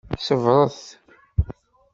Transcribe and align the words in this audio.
Ṣebṛet! 0.27 0.81